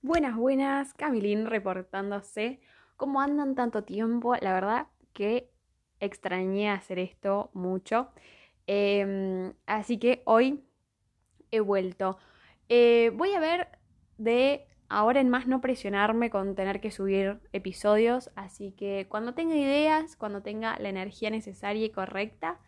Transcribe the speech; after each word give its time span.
Buenas, 0.00 0.36
buenas, 0.36 0.94
Camilín 0.94 1.46
reportándose. 1.46 2.60
¿Cómo 2.96 3.20
andan 3.20 3.56
tanto 3.56 3.82
tiempo? 3.82 4.36
La 4.40 4.52
verdad 4.52 4.86
que 5.12 5.50
extrañé 5.98 6.70
hacer 6.70 7.00
esto 7.00 7.50
mucho. 7.52 8.10
Em, 8.68 9.54
así 9.66 9.98
que 9.98 10.22
hoy 10.24 10.64
he 11.50 11.58
vuelto. 11.60 12.18
Eh, 12.68 13.10
voy 13.16 13.32
a 13.32 13.40
ver 13.40 13.68
de 14.18 14.68
ahora 14.88 15.20
en 15.20 15.30
más 15.30 15.48
no 15.48 15.60
presionarme 15.60 16.30
con 16.30 16.54
tener 16.54 16.80
que 16.80 16.92
subir 16.92 17.40
episodios. 17.52 18.30
Así 18.36 18.70
que 18.72 19.06
cuando 19.08 19.34
tenga 19.34 19.56
ideas, 19.56 20.14
cuando 20.16 20.42
tenga 20.42 20.78
la 20.78 20.90
energía 20.90 21.30
necesaria 21.30 21.84
y 21.86 21.90
correcta, 21.90 22.60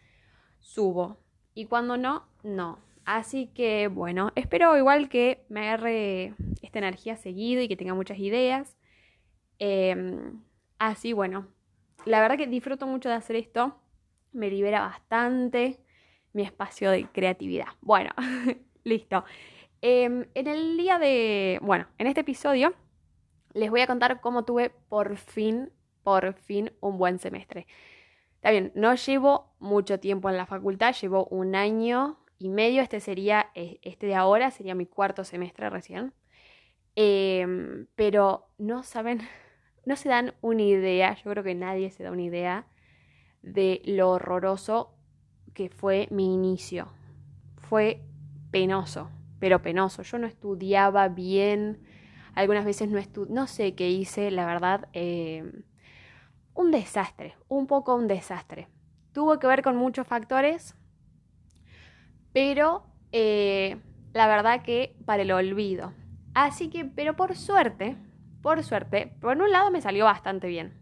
subo. 0.59 1.19
Y 1.55 1.67
cuando 1.67 1.97
no, 1.97 2.27
no. 2.43 2.81
Así 3.13 3.49
que 3.49 3.89
bueno, 3.89 4.31
espero 4.37 4.77
igual 4.77 5.09
que 5.09 5.45
me 5.49 5.63
agarre 5.63 6.33
esta 6.63 6.79
energía 6.79 7.17
seguido 7.17 7.61
y 7.61 7.67
que 7.67 7.77
tenga 7.77 7.93
muchas 7.93 8.21
ideas. 8.21 8.77
Em, 9.59 10.45
así 10.79 11.13
bueno, 11.13 11.49
la 12.05 12.21
verdad 12.21 12.37
que 12.37 12.47
disfruto 12.47 12.87
mucho 12.87 13.09
de 13.09 13.17
hacer 13.17 13.35
esto. 13.35 13.75
Me 14.31 14.49
libera 14.49 14.83
bastante 14.83 15.81
mi 16.33 16.43
espacio 16.43 16.93
de 16.93 17.09
creatividad. 17.09 17.67
Bueno, 17.81 18.11
listo. 18.85 19.25
Em, 19.83 20.27
en 20.35 20.47
el 20.47 20.77
día 20.77 21.01
de, 21.01 21.59
bueno, 21.63 21.89
en 21.99 22.07
este 22.07 22.21
episodio 22.21 22.75
les 23.55 23.71
voy 23.71 23.81
a 23.81 23.89
contar 23.89 24.21
cómo 24.21 24.45
tuve 24.45 24.71
por 24.71 25.17
fin, 25.17 25.73
por 26.05 26.35
fin 26.35 26.71
un 26.79 26.97
buen 26.97 27.19
semestre. 27.19 27.67
Está 28.37 28.53
bien, 28.53 28.71
no 28.77 28.95
llevo 28.95 29.53
mucho 29.59 29.99
tiempo 29.99 30.31
en 30.31 30.37
la 30.37 30.47
facultad, 30.47 30.95
llevo 30.95 31.25
un 31.25 31.57
año 31.57 32.20
y 32.41 32.49
medio, 32.49 32.81
este 32.81 33.01
sería, 33.01 33.51
eh, 33.55 33.79
este 33.83 34.07
de 34.07 34.15
ahora 34.15 34.51
sería 34.51 34.75
mi 34.75 34.87
cuarto 34.87 35.25
semestre 35.25 35.69
recién. 35.69 36.15
Em, 36.97 37.87
pero 37.97 38.49
no 38.57 38.83
saben, 38.83 39.21
no 39.85 39.95
se 39.95 40.09
dan 40.09 40.35
una 40.41 40.63
idea, 40.63 41.15
yo 41.23 41.31
creo 41.31 41.45
que 41.45 41.55
nadie 41.55 41.91
se 41.91 42.03
da 42.03 42.11
una 42.11 42.23
idea 42.23 42.67
de 43.43 43.83
lo 43.85 44.11
horroroso 44.11 44.95
que 45.53 45.69
fue 45.69 46.09
mi 46.11 46.33
inicio. 46.33 46.89
Fue 47.59 48.01
penoso, 48.51 49.11
pero 49.39 49.61
penoso. 49.61 50.03
Yo 50.03 50.19
no 50.19 50.27
estudiaba 50.27 51.09
bien, 51.09 51.83
algunas 52.35 52.65
veces 52.65 52.89
no 52.89 52.99
estudié, 52.99 53.35
no 53.35 53.47
sé 53.49 53.75
qué 53.75 53.91
hice, 53.91 54.31
la 54.31 54.47
verdad. 54.47 54.89
Em, 54.95 55.65
un 56.55 56.71
desastre, 56.71 57.37
un 57.49 57.67
poco 57.67 57.95
un 57.95 58.09
desastre. 58.09 58.69
Tuvo 59.13 59.39
que 59.39 59.47
ver 59.47 59.63
con 59.63 59.77
muchos 59.77 60.07
factores, 60.07 60.75
pero 62.33 62.87
eh, 63.13 63.77
la 64.13 64.27
verdad 64.27 64.63
que 64.63 64.97
para 65.05 65.23
el 65.23 65.33
olvido. 65.33 65.93
Así 66.35 66.71
que, 66.71 66.85
pero 66.85 67.17
por 67.17 67.37
suerte, 67.37 67.97
por 68.43 68.63
suerte, 68.63 69.13
por 69.21 69.37
un 69.37 69.51
lado 69.51 69.71
me 69.71 69.81
salió 69.81 70.05
bastante 70.05 70.47
bien. 70.47 70.75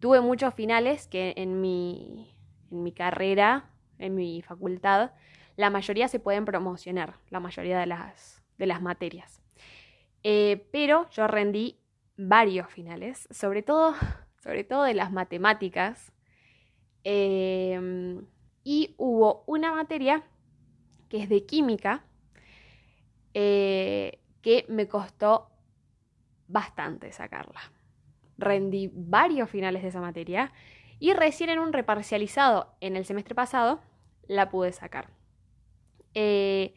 Tuve 0.00 0.20
muchos 0.20 0.54
finales 0.54 1.06
que 1.06 1.34
en 1.36 1.60
mi, 1.60 2.34
en 2.70 2.82
mi 2.82 2.92
carrera, 2.92 3.70
en 3.98 4.14
mi 4.14 4.42
facultad, 4.42 5.12
la 5.56 5.70
mayoría 5.70 6.08
se 6.08 6.18
pueden 6.18 6.44
promocionar, 6.44 7.14
la 7.30 7.40
mayoría 7.40 7.78
de 7.78 7.86
las, 7.86 8.42
de 8.58 8.66
las 8.66 8.82
materias. 8.82 9.40
Eh, 10.22 10.68
pero 10.72 11.08
yo 11.10 11.26
rendí 11.26 11.78
varios 12.16 12.68
finales, 12.68 13.28
sobre 13.30 13.62
todo, 13.62 13.94
sobre 14.42 14.64
todo 14.64 14.82
de 14.84 14.94
las 14.94 15.12
matemáticas. 15.12 16.12
Eh, 17.04 18.18
y 18.64 18.94
hubo 18.96 19.44
una 19.46 19.74
materia 19.74 20.24
que 21.14 21.22
es 21.22 21.28
de 21.28 21.46
química, 21.46 22.02
eh, 23.34 24.18
que 24.42 24.66
me 24.68 24.88
costó 24.88 25.48
bastante 26.48 27.12
sacarla. 27.12 27.60
Rendí 28.36 28.90
varios 28.92 29.48
finales 29.48 29.82
de 29.82 29.90
esa 29.90 30.00
materia 30.00 30.50
y 30.98 31.12
recién 31.12 31.50
en 31.50 31.60
un 31.60 31.72
reparcializado 31.72 32.74
en 32.80 32.96
el 32.96 33.04
semestre 33.04 33.36
pasado 33.36 33.80
la 34.26 34.50
pude 34.50 34.72
sacar. 34.72 35.08
Eh, 36.14 36.74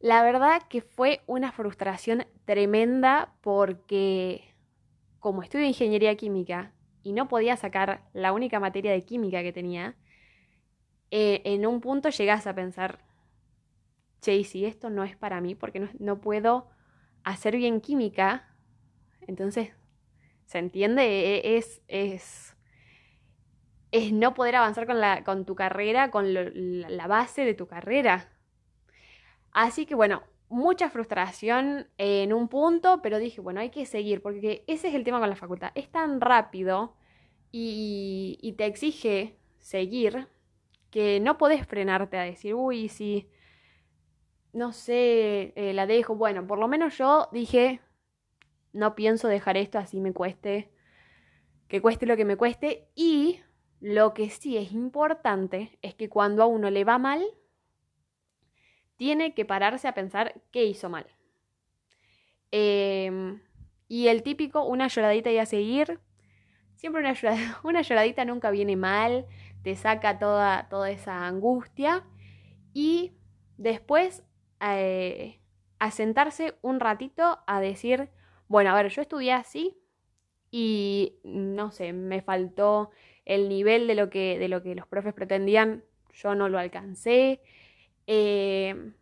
la 0.00 0.22
verdad 0.22 0.60
que 0.68 0.82
fue 0.82 1.22
una 1.26 1.50
frustración 1.50 2.26
tremenda 2.44 3.32
porque 3.40 4.44
como 5.18 5.42
estudio 5.42 5.64
ingeniería 5.64 6.14
química 6.16 6.74
y 7.02 7.14
no 7.14 7.26
podía 7.26 7.56
sacar 7.56 8.02
la 8.12 8.34
única 8.34 8.60
materia 8.60 8.92
de 8.92 9.00
química 9.00 9.42
que 9.42 9.54
tenía, 9.54 9.96
eh, 11.10 11.40
en 11.46 11.66
un 11.66 11.80
punto 11.80 12.10
llegas 12.10 12.46
a 12.46 12.54
pensar, 12.54 13.10
che, 14.22 14.42
si 14.44 14.64
esto 14.64 14.88
no 14.88 15.04
es 15.04 15.16
para 15.16 15.40
mí, 15.40 15.54
porque 15.54 15.88
no, 15.98 16.20
puedo 16.20 16.70
hacer 17.24 17.56
bien 17.56 17.80
química, 17.80 18.48
entonces, 19.26 19.72
¿se 20.46 20.58
entiende? 20.58 21.02
E, 21.02 21.56
es, 21.58 21.82
es, 21.88 22.56
es 23.90 24.12
no 24.12 24.32
poder 24.32 24.56
avanzar 24.56 24.86
con, 24.86 25.00
la, 25.00 25.24
con 25.24 25.44
tu 25.44 25.54
carrera, 25.54 26.10
con 26.10 26.32
la 26.32 27.06
base 27.08 27.44
de 27.44 27.54
tu 27.54 27.66
carrera. 27.66 28.30
Así 29.50 29.84
que 29.86 29.94
bueno, 29.94 30.22
mucha 30.48 30.88
frustración 30.88 31.88
en 31.98 32.32
un 32.32 32.48
punto, 32.48 33.02
pero 33.02 33.18
dije, 33.18 33.40
bueno, 33.40 33.60
hay 33.60 33.70
que 33.70 33.86
seguir, 33.86 34.22
porque 34.22 34.64
ese 34.68 34.88
es 34.88 34.94
el 34.94 35.04
tema 35.04 35.18
con 35.18 35.28
la 35.28 35.36
facultad. 35.36 35.72
Es 35.74 35.90
tan 35.90 36.20
rápido 36.20 36.94
y, 37.50 38.38
y 38.40 38.52
te 38.52 38.66
exige 38.66 39.36
seguir 39.58 40.28
que 40.90 41.20
no 41.20 41.38
podés 41.38 41.66
frenarte 41.66 42.18
a 42.18 42.22
decir, 42.22 42.54
uy, 42.54 42.88
si 42.88 43.28
no 44.52 44.72
sé, 44.72 45.52
eh, 45.56 45.72
la 45.72 45.86
dejo. 45.86 46.14
Bueno, 46.14 46.46
por 46.46 46.58
lo 46.58 46.68
menos 46.68 46.96
yo 46.98 47.28
dije, 47.32 47.80
no 48.72 48.94
pienso 48.94 49.28
dejar 49.28 49.56
esto 49.56 49.78
así 49.78 50.00
me 50.00 50.12
cueste, 50.12 50.70
que 51.68 51.80
cueste 51.80 52.06
lo 52.06 52.16
que 52.16 52.24
me 52.24 52.36
cueste. 52.36 52.88
Y 52.94 53.40
lo 53.80 54.14
que 54.14 54.30
sí 54.30 54.56
es 54.56 54.72
importante 54.72 55.78
es 55.82 55.94
que 55.94 56.08
cuando 56.08 56.42
a 56.42 56.46
uno 56.46 56.70
le 56.70 56.84
va 56.84 56.98
mal, 56.98 57.24
tiene 58.96 59.34
que 59.34 59.44
pararse 59.44 59.88
a 59.88 59.94
pensar 59.94 60.42
qué 60.52 60.64
hizo 60.64 60.88
mal. 60.88 61.06
Em, 62.50 63.40
y 63.88 64.08
el 64.08 64.22
típico, 64.22 64.64
una 64.64 64.88
lloradita 64.88 65.30
y 65.32 65.38
a 65.38 65.46
seguir. 65.46 65.98
Siempre 66.76 67.00
una 67.00 67.14
lloradita, 67.14 67.60
una 67.64 67.82
lloradita 67.82 68.24
nunca 68.24 68.50
viene 68.50 68.76
mal, 68.76 69.26
te 69.62 69.74
saca 69.76 70.18
toda, 70.18 70.68
toda 70.68 70.90
esa 70.90 71.26
angustia. 71.26 72.04
Y 72.74 73.12
después 73.56 74.24
eh, 74.62 75.40
a 75.78 75.90
sentarse 75.90 76.54
un 76.62 76.80
ratito 76.80 77.40
a 77.46 77.60
decir, 77.60 78.10
bueno, 78.48 78.70
a 78.70 78.74
ver, 78.74 78.88
yo 78.88 79.02
estudié 79.02 79.32
así 79.32 79.76
y 80.50 81.18
no 81.24 81.72
sé, 81.72 81.92
me 81.92 82.22
faltó 82.22 82.90
el 83.24 83.48
nivel 83.48 83.86
de 83.86 83.94
lo 83.94 84.10
que, 84.10 84.38
de 84.38 84.48
lo 84.48 84.62
que 84.62 84.74
los 84.74 84.86
profes 84.86 85.14
pretendían, 85.14 85.84
yo 86.12 86.34
no 86.34 86.48
lo 86.48 86.58
alcancé. 86.58 87.40
Eh, 88.06 88.92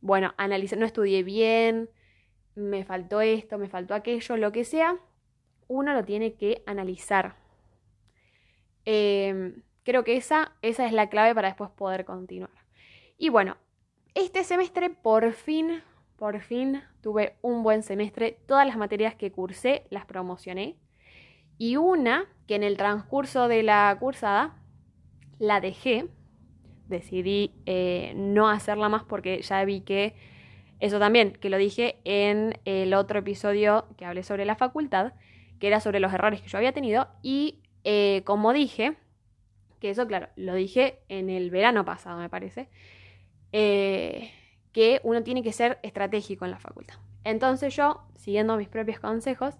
bueno, 0.00 0.34
analicé, 0.36 0.76
no 0.76 0.86
estudié 0.86 1.22
bien, 1.22 1.90
me 2.54 2.84
faltó 2.84 3.20
esto, 3.20 3.58
me 3.58 3.68
faltó 3.68 3.94
aquello, 3.94 4.36
lo 4.36 4.52
que 4.52 4.64
sea, 4.64 4.98
uno 5.68 5.94
lo 5.94 6.04
tiene 6.04 6.34
que 6.34 6.62
analizar. 6.66 7.36
Eh, 8.84 9.62
creo 9.84 10.04
que 10.04 10.16
esa, 10.16 10.52
esa 10.62 10.86
es 10.86 10.92
la 10.92 11.08
clave 11.08 11.34
para 11.34 11.48
después 11.48 11.70
poder 11.70 12.04
continuar. 12.04 12.50
Y 13.16 13.28
bueno, 13.30 13.56
este 14.14 14.44
semestre 14.44 14.90
por 14.90 15.32
fin, 15.32 15.82
por 16.16 16.40
fin 16.40 16.82
tuve 17.00 17.36
un 17.42 17.62
buen 17.62 17.82
semestre. 17.82 18.38
Todas 18.46 18.66
las 18.66 18.76
materias 18.76 19.14
que 19.14 19.32
cursé 19.32 19.84
las 19.90 20.04
promocioné. 20.06 20.76
Y 21.58 21.76
una 21.76 22.26
que 22.46 22.54
en 22.54 22.62
el 22.62 22.76
transcurso 22.76 23.48
de 23.48 23.62
la 23.62 23.96
cursada 23.98 24.56
la 25.38 25.60
dejé. 25.60 26.08
Decidí 26.88 27.52
eh, 27.66 28.12
no 28.16 28.48
hacerla 28.48 28.88
más 28.88 29.04
porque 29.04 29.42
ya 29.42 29.64
vi 29.64 29.82
que 29.82 30.14
eso 30.80 30.98
también, 30.98 31.32
que 31.32 31.50
lo 31.50 31.58
dije 31.58 31.98
en 32.04 32.58
el 32.64 32.94
otro 32.94 33.18
episodio 33.18 33.86
que 33.96 34.04
hablé 34.04 34.22
sobre 34.22 34.44
la 34.44 34.54
facultad, 34.54 35.12
que 35.58 35.66
era 35.66 35.80
sobre 35.80 36.00
los 36.00 36.12
errores 36.12 36.40
que 36.40 36.48
yo 36.48 36.56
había 36.56 36.72
tenido. 36.72 37.08
Y 37.22 37.58
eh, 37.84 38.22
como 38.24 38.52
dije, 38.52 38.96
que 39.80 39.90
eso, 39.90 40.06
claro, 40.06 40.28
lo 40.36 40.54
dije 40.54 41.00
en 41.08 41.30
el 41.30 41.50
verano 41.50 41.84
pasado, 41.84 42.18
me 42.18 42.28
parece. 42.28 42.68
Eh, 43.52 44.30
que 44.72 45.00
uno 45.02 45.22
tiene 45.22 45.42
que 45.42 45.52
ser 45.52 45.78
estratégico 45.82 46.44
en 46.44 46.50
la 46.50 46.58
facultad. 46.58 46.96
Entonces 47.24 47.74
yo, 47.74 48.02
siguiendo 48.16 48.56
mis 48.56 48.68
propios 48.68 49.00
consejos, 49.00 49.54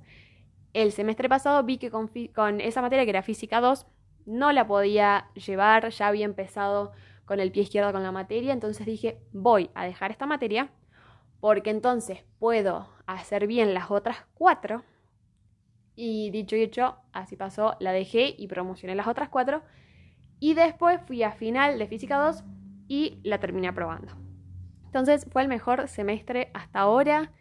el 0.75 0.93
semestre 0.93 1.29
pasado 1.29 1.62
vi 1.64 1.79
que 1.79 1.90
con, 1.90 2.11
con, 2.35 2.61
esa 2.61 2.82
materia 2.82 3.05
que 3.05 3.11
era 3.11 3.23
física 3.23 3.61
2 3.61 3.87
no 4.26 4.52
la 4.52 4.67
podía 4.67 5.29
llevar, 5.35 5.88
ya 5.88 6.08
había 6.08 6.25
empezado 6.25 6.93
con 7.25 7.40
el 7.40 7.50
pie 7.50 7.64
izquierdo 7.64 7.93
con 7.93 8.02
la 8.02 8.12
materia, 8.12 8.52
entonces 8.52 8.87
dije, 8.87 9.19
voy 9.32 9.70
a 9.75 9.85
dejar 9.85 10.11
esta 10.11 10.26
materia 10.26 10.70
porque 11.41 11.70
entonces 11.70 12.25
puedo 12.38 12.88
hacer 13.06 13.46
bien 13.46 13.75
las 13.75 13.91
otras 13.91 14.19
cuatro. 14.34 14.82
Y 15.94 16.31
dicho 16.31 16.56
y 16.56 16.62
hecho, 16.62 16.96
así 17.12 17.37
pasó, 17.37 17.76
la 17.81 17.93
dejé 17.93 18.34
y 18.38 18.46
promocioné 18.46 18.94
las 18.94 19.08
otras 19.08 19.29
cuatro. 19.29 19.62
Y 20.41 20.55
después 20.55 21.00
fui 21.06 21.23
a 21.23 21.32
final 21.32 21.79
de 21.79 21.87
física 21.88 22.19
2 22.19 22.44
y 22.88 23.20
la 23.23 23.38
terminé 23.38 23.69
aprobando. 23.69 24.17
Entonces 24.87 25.26
fue 25.31 25.43
el 25.43 25.49
mejor 25.49 25.87
semestre 25.88 26.50
hasta 26.55 26.81
ahora. 26.81 27.32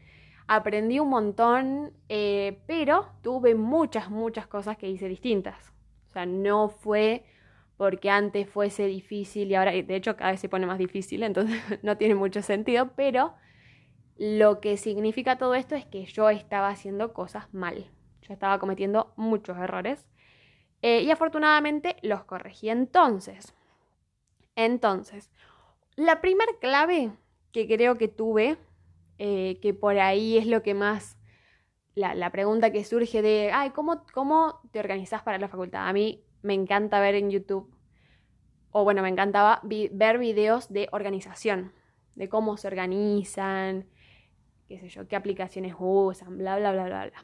aprendí 0.50 1.00
un 1.00 1.10
montón, 1.10 1.94
eh, 2.08 2.60
pero 2.68 3.10
tuve 3.22 3.56
muchas, 3.56 4.10
muchas 4.10 4.48
cosas 4.48 4.78
que 4.78 4.90
hice 4.90 5.10
distintas. 5.10 5.74
O 6.10 6.14
sea, 6.14 6.26
no 6.26 6.70
fue 6.70 7.26
porque 7.78 8.10
antes 8.10 8.50
fuese 8.50 8.88
difícil 8.88 9.52
y 9.52 9.56
ahora, 9.56 9.72
de 9.72 9.96
hecho, 9.96 10.16
cada 10.16 10.32
vez 10.32 10.40
se 10.40 10.50
pone 10.50 10.66
más 10.66 10.78
difícil, 10.78 11.24
entonces 11.24 11.62
no 11.84 11.98
tiene 11.98 12.16
mucho 12.16 12.42
sentido, 12.42 12.92
pero 12.96 13.34
lo 14.18 14.60
que 14.62 14.78
significa 14.78 15.38
todo 15.38 15.54
esto 15.54 15.76
es 15.76 15.86
que 15.86 16.06
yo 16.06 16.30
estaba 16.30 16.70
haciendo 16.70 17.14
cosas 17.14 17.54
mal. 17.54 17.86
Yo 18.22 18.34
estaba 18.34 18.60
cometiendo 18.60 19.14
muchos 19.16 19.58
errores 19.58 20.06
eh, 20.82 21.02
y 21.02 21.12
afortunadamente 21.12 21.98
los 22.02 22.24
corregí 22.24 22.70
entonces. 22.70 23.54
Entonces, 24.58 25.30
la 25.96 26.20
primera 26.20 26.52
clave 26.60 27.12
que 27.54 27.68
creo 27.68 27.98
que 27.98 28.08
tuve, 28.08 28.58
eh, 29.20 29.60
que 29.62 29.76
por 29.76 30.00
ahí 30.00 30.38
es 30.38 30.48
lo 30.48 30.64
que 30.64 30.74
más, 30.74 31.16
la, 31.94 32.32
pregunta 32.32 32.72
que 32.72 32.84
surge 32.84 33.22
de, 33.22 33.52
ay, 33.54 33.70
¿cómo, 33.70 34.04
¿cómo 34.14 34.60
te 34.72 34.80
organizas 34.80 35.22
para 35.22 35.38
la 35.38 35.48
facultad? 35.48 35.88
A 35.88 35.94
mí 35.94 36.24
me 36.42 36.56
encanta 36.56 37.00
ver 37.00 37.14
en 37.14 37.30
YouTube, 37.30 37.72
o 38.72 38.84
bueno, 38.84 39.04
me 39.04 39.10
encantaba 39.10 39.62
ver 39.64 40.18
videos 40.18 40.74
de 40.74 40.90
organización, 40.92 41.72
de 42.16 42.28
cómo 42.28 42.58
se 42.58 42.68
organizan, 42.68 43.88
qué 44.68 44.80
sé 44.80 44.90
yo, 44.90 45.08
qué 45.08 45.16
aplicaciones 45.16 45.76
usan, 45.78 46.40
bla, 46.40 46.58
bla, 46.58 46.72
bla, 46.72 46.86
bla, 46.86 47.06
bla. 47.06 47.24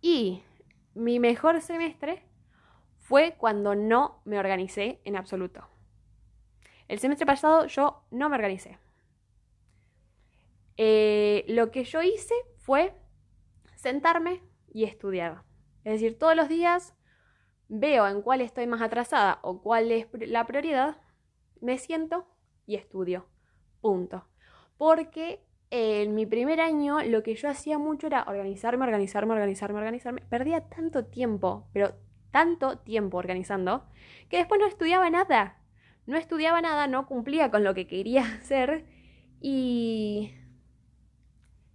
Y 0.00 0.42
mi 0.94 1.20
mejor 1.20 1.60
semestre 1.60 2.24
fue 2.98 3.36
cuando 3.38 3.76
no 3.76 4.20
me 4.24 4.38
organicé 4.38 5.00
en 5.04 5.14
absoluto. 5.14 5.69
El 6.90 6.98
semestre 6.98 7.24
pasado 7.24 7.66
yo 7.66 8.02
no 8.10 8.28
me 8.28 8.34
organicé. 8.34 8.76
Eh, 10.76 11.44
lo 11.46 11.70
que 11.70 11.84
yo 11.84 12.02
hice 12.02 12.34
fue 12.56 12.92
sentarme 13.76 14.42
y 14.72 14.82
estudiar. 14.82 15.44
Es 15.84 15.92
decir, 15.92 16.18
todos 16.18 16.34
los 16.34 16.48
días 16.48 16.96
veo 17.68 18.08
en 18.08 18.22
cuál 18.22 18.40
estoy 18.40 18.66
más 18.66 18.82
atrasada 18.82 19.38
o 19.42 19.62
cuál 19.62 19.92
es 19.92 20.08
la 20.12 20.48
prioridad, 20.48 21.00
me 21.60 21.78
siento 21.78 22.26
y 22.66 22.74
estudio. 22.74 23.28
Punto. 23.80 24.26
Porque 24.76 25.44
en 25.70 26.16
mi 26.16 26.26
primer 26.26 26.60
año 26.60 27.04
lo 27.04 27.22
que 27.22 27.36
yo 27.36 27.48
hacía 27.48 27.78
mucho 27.78 28.08
era 28.08 28.24
organizarme, 28.26 28.84
organizarme, 28.84 29.34
organizarme, 29.34 29.78
organizarme. 29.78 30.22
Perdía 30.22 30.68
tanto 30.68 31.04
tiempo, 31.04 31.68
pero 31.72 31.94
tanto 32.32 32.78
tiempo 32.78 33.16
organizando, 33.16 33.86
que 34.28 34.38
después 34.38 34.60
no 34.60 34.66
estudiaba 34.66 35.08
nada. 35.08 35.59
No 36.10 36.16
estudiaba 36.16 36.60
nada, 36.60 36.88
no 36.88 37.06
cumplía 37.06 37.52
con 37.52 37.62
lo 37.62 37.72
que 37.72 37.86
quería 37.86 38.22
hacer 38.40 38.84
y 39.40 40.34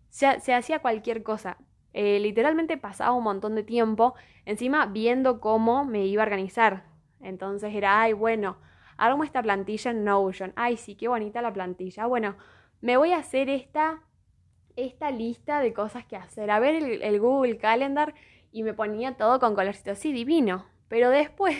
se, 0.09 0.27
hacía 0.53 0.79
cualquier 0.79 1.23
cosa. 1.23 1.57
Eh, 1.93 2.19
literalmente 2.19 2.75
pasaba 2.75 3.13
un 3.13 3.23
montón 3.23 3.55
de 3.55 3.63
tiempo 3.63 4.13
encima 4.43 4.87
viendo 4.87 5.39
cómo 5.39 5.85
me 5.85 6.05
iba 6.05 6.21
a 6.21 6.25
organizar. 6.25 6.83
Entonces 7.21 7.73
era, 7.73 8.01
ay, 8.01 8.11
bueno, 8.11 8.57
hago 8.97 9.23
esta 9.23 9.41
plantilla 9.41 9.91
en 9.91 10.03
Notion. 10.03 10.51
Ay, 10.57 10.75
sí, 10.75 10.95
qué 10.95 11.07
bonita 11.07 11.41
la 11.41 11.53
plantilla. 11.53 12.05
Bueno, 12.05 12.35
me 12.81 12.97
voy 12.97 13.13
a 13.13 13.19
hacer 13.19 13.47
esta, 13.47 14.01
esta 14.75 15.11
lista 15.11 15.61
de 15.61 15.71
cosas 15.71 16.03
que 16.05 16.17
hacer. 16.17 16.51
A 16.51 16.59
ver 16.59 16.83
el, 16.83 17.19
Google 17.21 17.57
Calendar 17.57 18.13
y 18.51 18.63
me 18.63 18.73
ponía 18.73 19.15
todo 19.15 19.39
con 19.39 19.55
colorcitos. 19.55 19.97
Sí, 19.97 20.11
divino. 20.11 20.65
Pero 20.89 21.09
después 21.09 21.55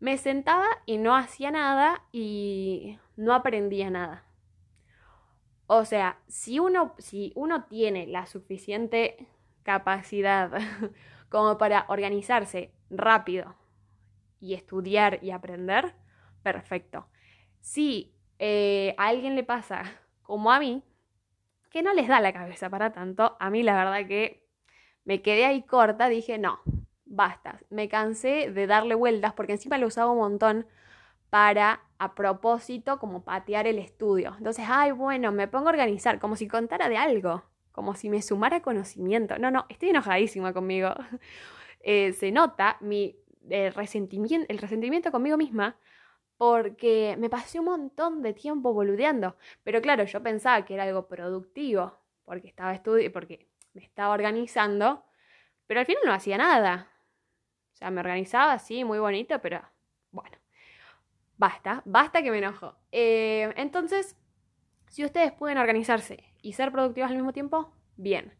me 0.00 0.16
sentaba 0.16 0.66
y 0.86 0.98
no 0.98 1.14
hacía 1.14 1.50
nada 1.50 2.02
y 2.10 2.98
no 3.16 3.34
aprendía 3.34 3.90
nada. 3.90 4.24
O 5.66 5.84
sea, 5.84 6.18
si 6.26 6.58
uno, 6.58 6.94
si 6.98 7.32
uno 7.36 7.64
tiene 7.64 8.06
la 8.06 8.26
suficiente 8.26 9.28
capacidad 9.62 10.50
como 11.28 11.58
para 11.58 11.84
organizarse 11.88 12.72
rápido 12.88 13.54
y 14.40 14.54
estudiar 14.54 15.22
y 15.22 15.30
aprender, 15.30 15.94
perfecto. 16.42 17.06
Si 17.60 18.12
eh, 18.38 18.94
a 18.98 19.08
alguien 19.08 19.36
le 19.36 19.44
pasa 19.44 19.84
como 20.22 20.50
a 20.50 20.58
mí, 20.58 20.82
que 21.70 21.82
no 21.82 21.92
les 21.92 22.08
da 22.08 22.20
la 22.20 22.32
cabeza 22.32 22.68
para 22.70 22.92
tanto, 22.92 23.36
a 23.38 23.50
mí 23.50 23.62
la 23.62 23.76
verdad 23.76 24.08
que 24.08 24.48
me 25.04 25.22
quedé 25.22 25.44
ahí 25.44 25.62
corta, 25.62 26.08
dije, 26.08 26.38
no, 26.38 26.60
basta, 27.10 27.60
me 27.70 27.88
cansé 27.88 28.50
de 28.50 28.66
darle 28.66 28.94
vueltas 28.94 29.34
porque 29.34 29.52
encima 29.52 29.76
lo 29.78 29.88
usaba 29.88 30.12
un 30.12 30.18
montón 30.18 30.66
para 31.28 31.82
a 31.98 32.14
propósito 32.14 32.98
como 32.98 33.24
patear 33.24 33.66
el 33.66 33.78
estudio. 33.78 34.34
Entonces, 34.38 34.64
ay, 34.68 34.92
bueno, 34.92 35.32
me 35.32 35.48
pongo 35.48 35.68
a 35.68 35.72
organizar 35.72 36.18
como 36.18 36.36
si 36.36 36.48
contara 36.48 36.88
de 36.88 36.96
algo, 36.96 37.44
como 37.72 37.94
si 37.94 38.08
me 38.08 38.22
sumara 38.22 38.62
conocimiento. 38.62 39.38
No, 39.38 39.50
no, 39.50 39.66
estoy 39.68 39.90
enojadísima 39.90 40.52
conmigo. 40.52 40.94
Eh, 41.82 42.12
se 42.12 42.30
nota 42.30 42.76
mi 42.82 43.16
eh, 43.48 43.70
resentimiento, 43.70 44.46
el 44.50 44.58
resentimiento 44.58 45.10
conmigo 45.10 45.38
misma 45.38 45.78
porque 46.36 47.16
me 47.18 47.30
pasé 47.30 47.58
un 47.58 47.64
montón 47.66 48.20
de 48.22 48.34
tiempo 48.34 48.74
boludeando. 48.74 49.36
Pero 49.62 49.80
claro, 49.80 50.04
yo 50.04 50.22
pensaba 50.22 50.62
que 50.66 50.74
era 50.74 50.82
algo 50.82 51.08
productivo, 51.08 51.98
porque 52.26 52.48
estaba 52.48 52.74
estudiando, 52.74 53.12
porque 53.14 53.48
me 53.72 53.82
estaba 53.82 54.12
organizando, 54.12 55.04
pero 55.66 55.80
al 55.80 55.86
final 55.86 56.02
no 56.04 56.12
hacía 56.12 56.36
nada. 56.36 56.89
Sea, 57.80 57.90
me 57.90 58.00
organizaba 58.00 58.52
así, 58.52 58.84
muy 58.84 58.98
bonito, 58.98 59.40
pero 59.40 59.62
bueno, 60.10 60.36
basta, 61.38 61.80
basta 61.86 62.22
que 62.22 62.30
me 62.30 62.36
enojo. 62.36 62.76
Eh, 62.92 63.54
entonces, 63.56 64.18
si 64.88 65.02
ustedes 65.02 65.32
pueden 65.32 65.56
organizarse 65.56 66.22
y 66.42 66.52
ser 66.52 66.72
productivos 66.72 67.08
al 67.08 67.16
mismo 67.16 67.32
tiempo, 67.32 67.72
bien. 67.96 68.34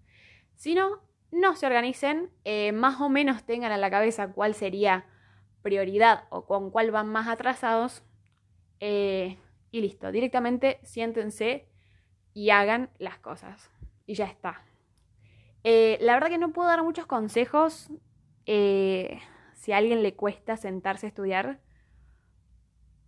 Si 0.56 0.74
no, 0.74 1.00
no 1.30 1.56
se 1.56 1.64
organicen, 1.64 2.30
eh, 2.44 2.72
más 2.72 3.00
o 3.00 3.08
menos 3.08 3.44
tengan 3.44 3.72
en 3.72 3.80
la 3.80 3.90
cabeza 3.90 4.30
cuál 4.30 4.52
sería 4.52 5.06
prioridad 5.62 6.24
o 6.28 6.44
con 6.44 6.70
cuál 6.70 6.90
van 6.90 7.08
más 7.08 7.26
atrasados. 7.26 8.02
Eh, 8.78 9.38
y 9.70 9.80
listo, 9.80 10.12
directamente 10.12 10.80
siéntense 10.82 11.66
y 12.34 12.50
hagan 12.50 12.90
las 12.98 13.18
cosas. 13.18 13.70
Y 14.04 14.16
ya 14.16 14.26
está. 14.26 14.66
La 15.64 16.12
verdad 16.12 16.28
que 16.28 16.36
no 16.36 16.52
puedo 16.52 16.68
dar 16.68 16.82
muchos 16.82 17.06
consejos 17.06 17.90
eh, 18.52 19.20
si 19.54 19.70
a 19.70 19.76
alguien 19.76 20.02
le 20.02 20.16
cuesta 20.16 20.56
sentarse 20.56 21.06
a 21.06 21.08
estudiar. 21.08 21.60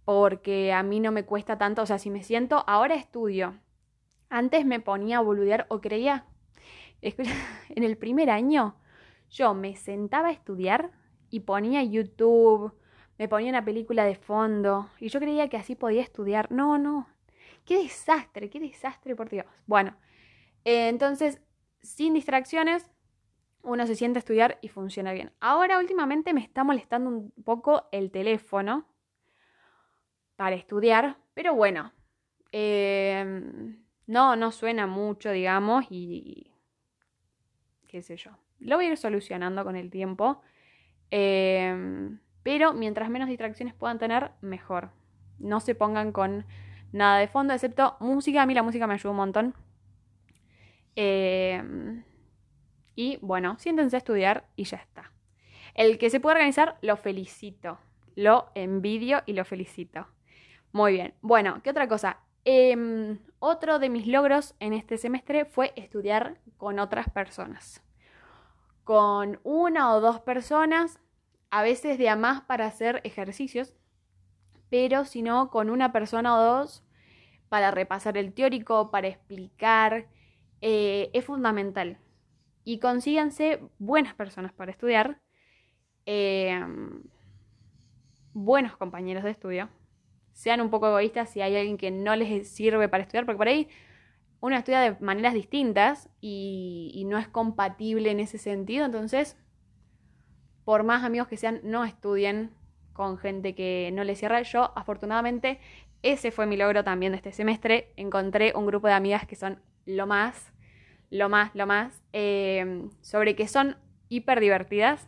Porque 0.04 0.72
a 0.72 0.84
mí 0.84 1.00
no 1.00 1.10
me 1.10 1.24
cuesta 1.24 1.58
tanto. 1.58 1.82
O 1.82 1.86
sea, 1.86 1.98
si 1.98 2.10
me 2.10 2.22
siento, 2.22 2.62
ahora 2.68 2.94
estudio. 2.94 3.58
Antes 4.28 4.64
me 4.64 4.78
ponía 4.78 5.18
a 5.18 5.20
boludear 5.20 5.66
o 5.68 5.80
creía. 5.80 6.26
En 7.70 7.82
el 7.82 7.98
primer 7.98 8.30
año 8.30 8.76
yo 9.28 9.54
me 9.54 9.74
sentaba 9.74 10.28
a 10.28 10.32
estudiar 10.32 10.92
y 11.28 11.40
ponía 11.40 11.82
YouTube, 11.82 12.72
me 13.18 13.26
ponía 13.26 13.50
una 13.50 13.64
película 13.64 14.04
de 14.04 14.14
fondo 14.14 14.90
y 15.00 15.08
yo 15.08 15.18
creía 15.18 15.48
que 15.48 15.56
así 15.56 15.74
podía 15.74 16.02
estudiar. 16.02 16.52
No, 16.52 16.78
no. 16.78 17.08
Qué 17.64 17.82
desastre, 17.82 18.48
qué 18.48 18.60
desastre, 18.60 19.16
por 19.16 19.28
Dios. 19.28 19.46
Bueno, 19.66 19.96
eh, 20.64 20.88
entonces, 20.88 21.40
sin 21.80 22.14
distracciones, 22.14 22.91
uno 23.62 23.86
se 23.86 23.94
siente 23.94 24.18
a 24.18 24.20
estudiar 24.20 24.58
y 24.60 24.68
funciona 24.68 25.12
bien. 25.12 25.32
Ahora 25.40 25.78
últimamente 25.78 26.32
me 26.32 26.40
está 26.40 26.64
molestando 26.64 27.10
un 27.10 27.30
poco 27.44 27.88
el 27.92 28.10
teléfono 28.10 28.86
para 30.36 30.56
estudiar, 30.56 31.18
pero 31.34 31.54
bueno, 31.54 31.92
em, 32.50 33.84
no, 34.06 34.36
no 34.36 34.50
suena 34.50 34.86
mucho, 34.86 35.30
digamos, 35.30 35.86
y 35.90 36.52
qué 37.88 38.02
sé 38.02 38.16
yo. 38.16 38.32
Lo 38.58 38.76
voy 38.76 38.86
a 38.86 38.88
ir 38.90 38.96
solucionando 38.96 39.64
con 39.64 39.76
el 39.76 39.90
tiempo. 39.90 40.40
Em, 41.10 42.20
pero 42.42 42.72
mientras 42.72 43.10
menos 43.10 43.28
distracciones 43.28 43.74
puedan 43.74 43.98
tener, 43.98 44.30
mejor. 44.40 44.90
No 45.38 45.60
se 45.60 45.74
pongan 45.74 46.12
con 46.12 46.46
nada 46.92 47.18
de 47.18 47.28
fondo, 47.28 47.52
excepto 47.52 47.96
música. 48.00 48.42
A 48.42 48.46
mí 48.46 48.54
la 48.54 48.62
música 48.62 48.86
me 48.86 48.94
ayuda 48.94 49.10
un 49.10 49.16
montón. 49.16 49.54
Em, 50.94 51.81
y 52.94 53.18
bueno, 53.22 53.58
siéntense 53.58 53.96
a 53.96 53.98
estudiar 53.98 54.48
y 54.56 54.64
ya 54.64 54.78
está. 54.78 55.12
El 55.74 55.98
que 55.98 56.10
se 56.10 56.20
puede 56.20 56.36
organizar, 56.36 56.78
lo 56.82 56.96
felicito. 56.96 57.78
Lo 58.14 58.50
envidio 58.54 59.22
y 59.26 59.32
lo 59.32 59.44
felicito. 59.44 60.06
Muy 60.72 60.92
bien. 60.92 61.14
Bueno, 61.22 61.60
¿qué 61.62 61.70
otra 61.70 61.88
cosa? 61.88 62.18
Em, 62.44 63.18
otro 63.38 63.78
de 63.78 63.88
mis 63.88 64.06
logros 64.06 64.54
en 64.58 64.72
este 64.72 64.98
semestre 64.98 65.44
fue 65.44 65.72
estudiar 65.76 66.38
con 66.56 66.78
otras 66.78 67.08
personas. 67.08 67.82
Con 68.84 69.40
una 69.44 69.94
o 69.94 70.00
dos 70.00 70.20
personas 70.20 70.98
a 71.50 71.62
veces 71.62 71.98
de 71.98 72.08
a 72.08 72.16
más 72.16 72.42
para 72.42 72.66
hacer 72.66 73.00
ejercicios, 73.04 73.74
pero 74.70 75.04
si 75.04 75.22
no, 75.22 75.50
con 75.50 75.70
una 75.70 75.92
persona 75.92 76.34
o 76.34 76.42
dos 76.42 76.82
para 77.48 77.70
repasar 77.70 78.16
el 78.16 78.32
teórico, 78.32 78.90
para 78.90 79.08
explicar, 79.08 80.08
eh, 80.62 81.10
es 81.12 81.24
fundamental. 81.24 81.98
Y 82.64 82.78
consíganse 82.78 83.60
buenas 83.78 84.14
personas 84.14 84.52
para 84.52 84.70
estudiar, 84.70 85.20
em, 86.06 87.02
buenos 88.32 88.76
compañeros 88.76 89.24
de 89.24 89.30
estudio. 89.30 89.68
Sean 90.32 90.60
un 90.60 90.70
poco 90.70 90.88
egoístas 90.88 91.30
si 91.30 91.40
hay 91.40 91.56
alguien 91.56 91.76
que 91.76 91.90
no 91.90 92.16
les 92.16 92.48
sirve 92.48 92.88
para 92.88 93.02
estudiar, 93.02 93.26
porque 93.26 93.38
por 93.38 93.48
ahí 93.48 93.68
uno 94.40 94.56
estudia 94.56 94.80
de 94.80 94.96
maneras 95.00 95.34
distintas 95.34 96.08
y, 96.20 97.04
no 97.06 97.18
es 97.18 97.28
compatible 97.28 98.10
en 98.10 98.20
ese 98.20 98.38
sentido, 98.38 98.84
entonces, 98.84 99.36
por 100.64 100.82
más 100.82 101.04
amigos 101.04 101.28
que 101.28 101.36
sean, 101.36 101.60
no 101.62 101.84
estudien 101.84 102.50
con 102.92 103.18
gente 103.18 103.54
que 103.54 103.90
no 103.92 104.04
les 104.04 104.18
cierra. 104.18 104.42
Yo, 104.42 104.72
afortunadamente, 104.76 105.60
ese 106.02 106.30
fue 106.30 106.46
mi 106.46 106.56
logro 106.56 106.84
también 106.84 107.12
de 107.12 107.16
este 107.16 107.32
semestre. 107.32 107.92
Encontré 107.96 108.52
un 108.56 108.66
grupo 108.66 108.88
de 108.88 108.94
amigas 108.94 109.26
que 109.26 109.36
son 109.36 109.60
lo 109.86 110.06
más, 110.06 110.52
lo 111.12 111.28
más, 111.28 111.54
lo 111.54 111.66
más, 111.66 112.02
eh, 112.14 112.88
sobre 113.02 113.36
que 113.36 113.46
son 113.46 113.76
hiper 114.08 114.40
divertidas 114.40 115.06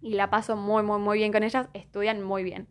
y 0.00 0.14
la 0.14 0.30
paso 0.30 0.54
muy, 0.54 0.84
muy, 0.84 1.00
muy 1.00 1.18
bien 1.18 1.32
con 1.32 1.42
ellas, 1.42 1.68
estudian 1.74 2.22
muy 2.22 2.44
bien. 2.44 2.68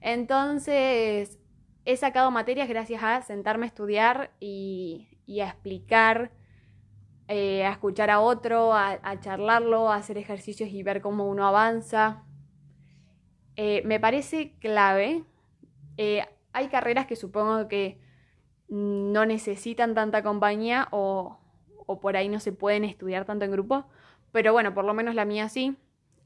Entonces, 0.00 1.40
he 1.84 1.96
sacado 1.96 2.30
materias 2.30 2.68
gracias 2.68 3.02
a 3.02 3.20
sentarme 3.22 3.66
a 3.66 3.66
estudiar 3.66 4.30
y, 4.38 5.08
a 5.42 5.48
explicar, 5.48 6.30
eh, 7.26 7.64
a 7.64 7.72
escuchar 7.72 8.10
a 8.10 8.20
otro, 8.20 8.74
a, 8.74 9.18
charlarlo, 9.18 9.90
a 9.90 9.96
hacer 9.96 10.18
ejercicios 10.18 10.70
y 10.70 10.84
ver 10.84 11.00
cómo 11.00 11.26
uno 11.26 11.48
avanza. 11.48 12.22
Eh, 13.56 13.82
me 13.84 13.98
parece 13.98 14.52
clave. 14.60 15.24
Hay 16.52 16.68
carreras 16.68 17.06
que 17.06 17.16
supongo 17.16 17.66
que 17.66 17.98
no 18.68 19.26
necesitan 19.26 19.96
tanta 19.96 20.22
compañía 20.22 20.86
o, 20.92 21.40
o 21.88 22.00
por 22.00 22.18
ahí 22.18 22.28
no 22.28 22.38
se 22.38 22.52
pueden 22.52 22.84
estudiar 22.84 23.24
tanto 23.24 23.46
en 23.46 23.50
grupo, 23.50 23.86
pero 24.30 24.52
bueno, 24.52 24.74
por 24.74 24.84
lo 24.84 24.92
menos 24.92 25.14
la 25.14 25.24
mía 25.24 25.48
sí. 25.48 25.74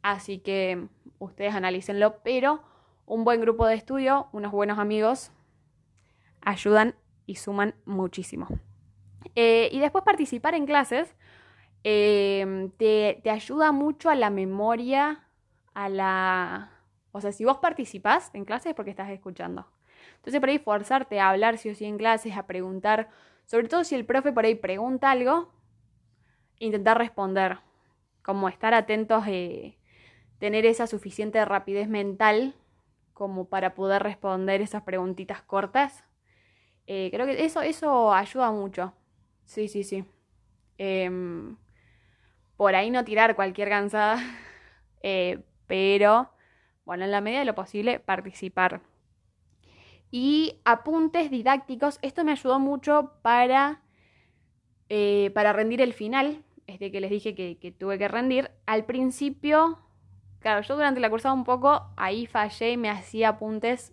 Así 0.02 0.40
que 0.40 0.88
ustedes 1.20 1.54
analícenlo, 1.54 2.16
pero 2.24 2.64
un 3.06 3.24
buen 3.24 3.40
grupo 3.40 3.64
de 3.66 3.76
estudio, 3.76 4.26
unos 4.32 4.50
buenos 4.50 4.80
amigos, 4.80 5.30
ayudan 6.40 6.96
y 7.26 7.36
suman 7.36 7.76
muchísimo. 7.84 8.48
Eh, 9.36 9.68
y 9.70 9.78
después 9.78 10.02
participar 10.02 10.56
en 10.56 10.66
clases 10.66 11.14
eh, 11.84 12.68
te, 12.76 13.20
te, 13.22 13.30
ayuda 13.30 13.70
mucho 13.70 14.10
a 14.10 14.16
la 14.16 14.30
memoria, 14.30 15.28
a 15.74 15.88
la... 15.88 16.72
O 17.12 17.20
sea, 17.20 17.30
si 17.30 17.44
vos 17.44 17.58
participás 17.58 18.30
en 18.34 18.44
clases 18.44 18.70
es 18.70 18.74
porque 18.74 18.90
estás 18.90 19.10
escuchando. 19.10 19.68
Entonces 20.16 20.40
por 20.40 20.48
ahí 20.48 20.58
forzarte 20.58 21.20
a 21.20 21.28
hablar 21.28 21.56
sí 21.56 21.70
o 21.70 21.74
sí 21.76 21.84
en 21.84 21.98
clases, 21.98 22.36
a 22.36 22.48
preguntar, 22.48 23.10
sobre 23.52 23.68
todo 23.68 23.84
si 23.84 23.94
el 23.94 24.06
profe 24.06 24.32
por 24.32 24.46
ahí 24.46 24.54
pregunta 24.54 25.10
algo, 25.10 25.52
intentar 26.58 26.96
responder, 26.96 27.58
como 28.22 28.48
estar 28.48 28.72
atentos, 28.72 29.24
eh, 29.26 29.76
tener 30.38 30.64
esa 30.64 30.86
suficiente 30.86 31.44
rapidez 31.44 31.86
mental 31.86 32.54
como 33.12 33.50
para 33.50 33.74
poder 33.74 34.02
responder 34.02 34.62
esas 34.62 34.84
preguntitas 34.84 35.42
cortas 35.42 36.02
eh, 36.86 37.10
creo 37.12 37.26
que 37.26 37.44
eso, 37.44 37.60
eso 37.60 38.14
ayuda 38.14 38.50
mucho. 38.52 38.94
Sí, 39.44 39.68
sí, 39.68 39.84
sí. 39.84 40.02
Em, 40.78 41.58
por 42.56 42.74
ahí 42.74 42.90
no 42.90 43.04
tirar 43.04 43.36
cualquier 43.36 43.68
cansada, 43.68 44.16
eh, 45.02 45.40
pero 45.66 46.32
bueno, 46.86 47.04
en 47.04 47.10
la 47.10 47.20
medida 47.20 47.40
de 47.40 47.44
lo 47.44 47.54
posible 47.54 48.00
participar. 48.00 48.80
Y 50.12 50.60
apuntes 50.64 51.28
didácticos, 51.28 51.98
esto 52.02 52.22
me 52.22 52.30
ayudó 52.30 52.60
mucho 52.60 53.14
para, 53.22 53.82
eh, 54.88 55.32
para 55.34 55.52
rendir 55.52 55.80
el 55.80 55.92
final, 55.92 56.44
este 56.68 56.92
que 56.92 57.00
les 57.00 57.10
dije 57.10 57.34
que, 57.34 57.58
que, 57.58 57.72
tuve 57.72 57.98
que 57.98 58.06
rendir. 58.06 58.52
Al 58.66 58.84
principio, 58.84 59.80
claro, 60.38 60.62
yo 60.62 60.76
durante 60.76 61.00
la 61.00 61.10
cursada 61.10 61.34
un 61.34 61.42
poco, 61.42 61.90
ahí 61.96 62.26
fallé 62.26 62.72
y 62.72 62.76
me 62.76 62.90
hacía 62.90 63.30
apuntes 63.30 63.92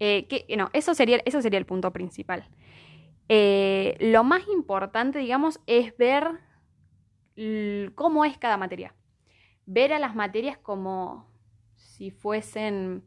eh, 0.00 0.26
no, 0.56 0.70
eso 0.72 0.94
sería, 0.94 1.20
eso 1.26 1.42
sería 1.42 1.58
el 1.58 1.66
punto 1.66 1.92
principal. 1.92 2.48
Eh, 3.28 3.96
lo 4.00 4.24
más 4.24 4.48
importante, 4.48 5.18
digamos, 5.18 5.60
es 5.66 5.96
ver 5.96 6.40
cómo 7.94 8.24
es 8.24 8.36
cada 8.38 8.56
materia. 8.56 8.94
Ver 9.66 9.92
a 9.92 9.98
las 9.98 10.16
materias 10.16 10.58
como 10.58 11.28
si 11.76 12.10
fuesen... 12.10 13.04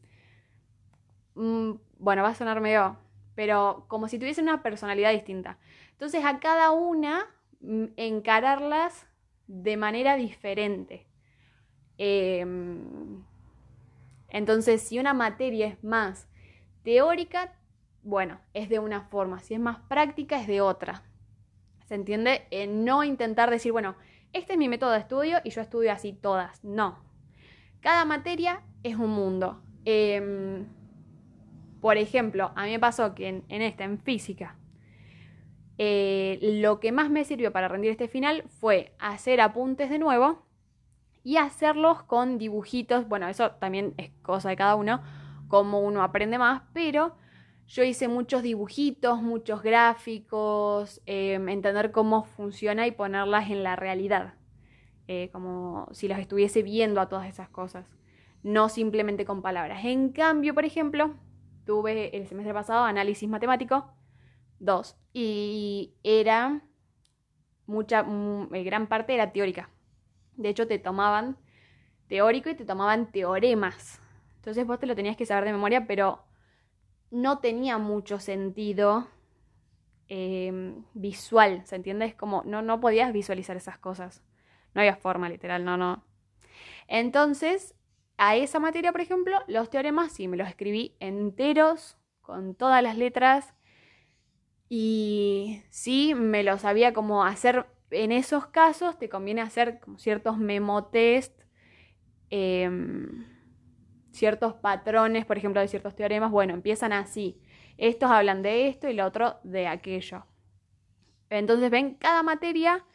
Mm, 1.36 1.74
bueno, 2.00 2.24
va 2.24 2.30
a 2.30 2.36
sonar 2.36 2.62
medio... 2.62 2.98
Pero 3.36 3.86
como 3.88 4.08
si 4.08 4.20
tuviesen 4.20 4.46
una 4.46 4.62
personalidad 4.62 5.12
distinta. 5.12 5.58
Entonces 5.92 6.24
a 6.24 6.40
cada 6.40 6.72
una 6.72 7.25
mm, 7.62 7.86
encararlas 7.98 9.08
de 9.48 9.78
manera 9.78 10.16
diferente. 10.16 11.08
Em, 11.98 13.24
entonces, 14.30 14.82
si 14.82 15.00
una 15.00 15.13
materia 15.13 15.68
es 15.68 15.84
más 15.84 16.28
teórica, 16.84 17.54
bueno, 18.04 18.40
es 18.54 18.70
de 18.70 18.80
una 18.80 19.02
forma, 19.02 19.40
si 19.40 19.54
es 19.54 19.60
más 19.60 19.80
práctica, 19.88 20.40
es 20.40 20.48
de 20.48 20.62
otra. 20.62 21.04
¿Se 21.86 21.96
entiende? 21.96 22.48
no 22.70 23.04
intentar 23.04 23.50
decir, 23.50 23.72
bueno, 23.72 23.96
este 24.34 24.54
es 24.54 24.60
mi 24.60 24.68
método 24.68 24.92
de 24.92 25.00
estudio 25.00 25.38
y 25.44 25.52
yo 25.52 25.62
estudio 25.62 25.92
así 25.92 26.13
todas. 26.13 26.63
No. 26.63 26.98
Cada 27.82 28.06
materia 28.06 28.62
es 28.82 28.96
un 28.96 29.12
mundo. 29.12 29.62
Em, 29.86 30.66
por 31.84 31.98
ejemplo, 31.98 32.54
a 32.56 32.63
mí 32.63 32.72
me 32.72 32.80
pasó 32.80 33.13
que 33.13 33.28
en, 33.28 33.62
esta, 33.62 33.84
en 33.84 34.00
física, 34.00 34.56
eh, 35.78 36.40
lo 36.42 36.80
que 36.80 36.94
más 36.94 37.10
me 37.10 37.25
sirvió 37.25 37.52
para 37.52 37.68
rendir 37.68 37.92
este 37.92 38.08
final 38.08 38.46
fue 38.48 38.94
hacer 39.00 39.42
apuntes 39.42 39.90
de 39.90 40.00
nuevo 40.00 40.46
y 41.25 41.36
hacerlos 41.36 42.02
con 42.04 42.38
dibujitos. 42.38 43.10
Bueno, 43.10 43.28
eso 43.28 43.52
también 43.52 43.96
es 43.98 44.12
cosa 44.22 44.48
de 44.48 44.56
cada 44.56 44.75
uno 44.75 45.04
cómo 45.50 45.82
uno 45.82 46.04
aprende 46.04 46.38
más, 46.38 46.62
pero 46.72 47.18
yo 47.68 47.84
hice 47.84 48.08
muchos 48.08 48.44
dibujitos, 48.44 49.22
muchos 49.22 49.62
gráficos, 49.62 51.02
em, 51.06 51.50
entender 51.50 51.92
cómo 51.92 52.24
funciona 52.24 52.88
y 52.88 52.92
ponerlas 52.92 53.50
en 53.50 53.62
la 53.62 53.75
realidad, 53.75 54.36
eh, 55.10 55.28
como 55.34 55.90
si 55.92 56.08
las 56.08 56.20
estuviese 56.20 56.63
viendo 56.63 57.02
a 57.02 57.10
todas 57.10 57.28
esas 57.28 57.50
cosas, 57.50 57.86
no 58.42 58.70
simplemente 58.70 59.25
con 59.25 59.42
palabras. 59.42 59.84
En 59.84 60.13
cambio, 60.13 60.54
por 60.54 60.63
ejemplo, 60.63 61.13
tuve 61.65 62.15
el 62.15 62.27
semestre 62.27 62.53
pasado 62.53 62.84
análisis 62.84 63.29
matemático 63.29 63.93
2 64.60 64.98
y 65.13 65.93
era 66.03 66.62
mucha, 67.65 68.03
mm, 68.03 68.50
gran 68.63 68.88
parte 68.88 69.13
era 69.13 69.32
teórica. 69.32 69.70
De 70.36 70.50
hecho, 70.50 70.67
te 70.67 70.79
tomaban 70.79 71.38
teórico 72.08 72.50
y 72.50 72.55
te 72.55 72.65
tomaban 72.65 73.12
teoremas. 73.12 74.01
Entonces 74.38 74.65
vos 74.65 74.79
te 74.79 74.88
lo 74.88 74.96
tenías 74.96 75.17
que 75.17 75.25
saber 75.25 75.46
de 75.46 75.53
memoria, 75.53 75.88
pero 75.88 76.25
no 77.12 77.39
tenía 77.39 77.77
mucho 77.77 78.20
sentido 78.20 79.08
em, 80.10 80.84
visual, 80.93 81.65
¿se 81.65 81.75
entiende? 81.75 82.05
Es 82.05 82.15
como, 82.15 82.43
no, 82.46 82.62
no 82.62 82.79
podías 82.79 83.13
visualizar 83.13 83.55
esas 83.55 83.77
cosas. 83.77 84.24
No 84.74 84.82
había 84.82 84.96
forma, 84.96 85.29
literal, 85.29 85.63
no, 85.63 85.77
no. 85.77 86.03
Entonces, 86.88 87.75
a 88.25 88.38
esa 88.38 88.58
materia, 88.58 88.94
por 88.94 89.01
ejemplo, 89.01 89.38
los 89.48 89.70
teoremas 89.70 90.13
sí 90.13 90.30
me 90.30 90.38
los 90.38 90.48
escribí 90.48 90.96
enteros, 91.01 91.98
con 92.22 92.56
todas 92.56 92.82
las 92.82 92.98
letras. 92.98 93.53
Y 94.70 95.62
sí, 95.70 96.15
me 96.15 96.42
los 96.44 96.62
sabía 96.62 96.94
como 96.94 97.25
hacer. 97.25 97.65
En 97.92 98.13
esos 98.13 98.48
casos 98.48 98.98
te 98.98 99.10
conviene 99.10 99.42
hacer 99.42 99.82
como 99.82 100.00
ciertos 100.00 100.38
memotest. 100.38 101.38
Eh, 102.30 102.72
ciertos 104.13 104.53
patrones, 104.53 105.25
por 105.25 105.38
ejemplo, 105.38 105.60
de 105.60 105.68
ciertos 105.68 105.94
teoremas, 105.94 106.32
bueno, 106.32 106.53
empiezan 106.53 106.94
así. 106.94 107.42
Estos 107.77 108.10
hablan 108.10 108.42
de 108.42 108.70
esto 108.70 108.88
y 108.88 108.94
lo 108.94 109.06
otro 109.06 109.39
de 109.44 109.68
aquello. 109.68 110.25
Entonces, 111.30 111.70
ven, 111.70 111.96
cada 111.96 112.24
materia 112.24 112.86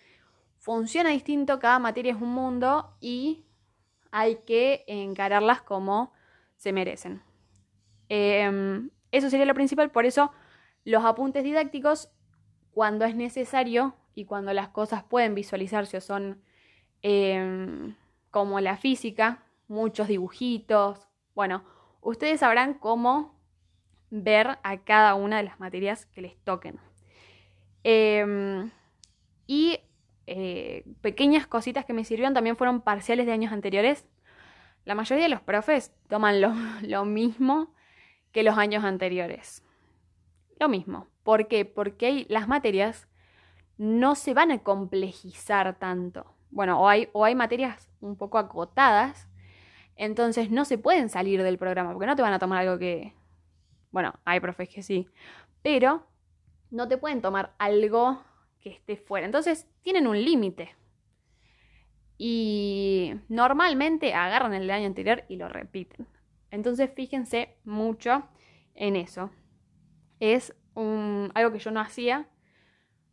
funciona 0.57 1.11
distinto, 1.11 1.59
cada 1.59 1.79
materia 1.79 2.13
es 2.13 2.23
un 2.23 2.33
mundo 2.33 2.97
y 2.99 3.45
hay 4.11 4.37
que 4.47 4.85
encararlas 4.87 5.63
como 5.63 6.13
se 6.57 6.73
merecen. 6.73 7.23
Em, 8.09 8.91
eso 9.13 9.31
sería 9.31 9.47
lo 9.47 9.55
principal, 9.55 9.91
por 9.91 10.07
eso 10.07 10.33
los 10.85 11.05
apuntes 11.05 11.45
didácticos, 11.45 12.11
cuando 12.73 13.05
es 13.05 13.15
necesario 13.15 13.95
y 14.15 14.25
cuando 14.25 14.53
las 14.53 14.69
cosas 14.69 15.03
pueden 15.03 15.35
visualizarse 15.35 15.97
o 15.97 16.01
son 16.01 16.43
em, 17.03 17.95
como 18.31 18.61
la 18.61 18.77
física, 18.77 19.45
muchos 19.69 20.09
dibujitos, 20.09 21.09
bueno, 21.35 21.65
ustedes 22.01 22.41
sabrán 22.41 22.75
cómo 22.75 23.39
ver 24.11 24.59
a 24.63 24.79
cada 24.85 25.15
una 25.15 25.37
de 25.37 25.43
las 25.45 25.61
materias 25.61 26.07
que 26.07 26.23
les 26.23 26.37
toquen. 26.45 26.79
Em, 27.85 28.71
y 29.47 29.79
eh, 30.29 30.85
pequeñas 31.01 31.47
cositas 31.47 31.85
que 31.85 31.93
me 31.93 32.05
sirvieron 32.05 32.35
también 32.35 32.57
fueron 32.57 32.81
parciales 32.81 33.27
de 33.27 33.33
años 33.33 33.53
anteriores. 33.53 34.07
La 34.85 34.95
mayoría 34.95 35.25
de 35.25 35.31
los 35.31 35.41
profes 35.41 35.93
toman 36.09 36.41
lo, 36.41 36.53
lo 36.83 37.05
mismo 37.05 37.73
que 38.33 38.43
los 38.43 38.59
años 38.59 38.85
anteriores. 38.85 39.65
Lo 40.61 40.69
mismo. 40.69 41.07
¿Por 41.23 41.49
qué? 41.49 41.65
Porque 41.65 42.27
las 42.29 42.49
materias 42.49 43.09
no 43.77 44.15
se 44.15 44.35
van 44.35 44.51
a 44.51 44.59
complejizar 44.59 45.79
tanto. 45.79 46.35
Bueno, 46.51 46.81
o 46.81 46.89
hay, 46.89 47.09
o 47.13 47.25
hay 47.25 47.35
materias 47.35 47.91
un 48.01 48.17
poco 48.17 48.39
acotadas 48.39 49.29
entonces 49.99 50.51
no 50.51 50.65
se 50.65 50.79
pueden 50.79 51.11
salir 51.11 51.43
del 51.43 51.59
programa, 51.59 51.93
porque 51.93 52.07
no 52.07 52.17
te 52.17 52.23
van 52.23 52.33
a 52.33 52.39
tomar 52.39 52.61
algo 52.61 52.79
que... 52.79 53.15
Bueno, 53.91 54.15
hay 54.25 54.39
profes 54.39 54.69
que 54.69 54.83
sí, 54.83 55.09
pero 55.61 56.07
no 56.71 56.87
te 56.87 56.99
pueden 56.99 57.21
tomar 57.21 57.55
algo 57.59 58.23
esté 58.69 58.97
fuera. 58.97 59.27
Entonces 59.27 59.69
tienen 59.83 60.07
un 60.07 60.23
límite. 60.23 60.75
Y 62.17 63.15
normalmente 63.29 64.15
agarran 64.15 64.55
el 64.55 64.63
del 64.63 64.71
año 64.71 64.87
anterior 64.87 65.25
y 65.29 65.37
lo 65.37 65.49
repiten. 65.49 66.07
Entonces 66.51 66.91
fíjense 66.95 67.57
mucho 67.65 68.29
en 68.75 68.97
eso. 68.97 69.31
Es 70.19 70.55
algo 70.75 71.53
que 71.53 71.59
yo 71.59 71.71
no 71.71 71.81
hacía, 71.81 72.29